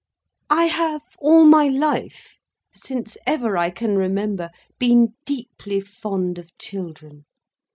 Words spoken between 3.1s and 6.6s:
ever I can remember, been deeply fond of